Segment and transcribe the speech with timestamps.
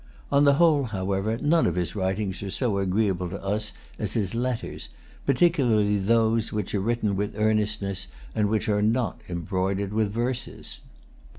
[0.31, 4.33] On the whole, however, none of his writings are so agreeable to us as his
[4.33, 4.89] Letters,
[5.27, 10.81] particularly those which are written with earnestness, and are not embroidered with verses.